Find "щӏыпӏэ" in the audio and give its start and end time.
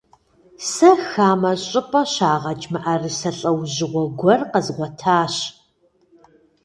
1.67-2.01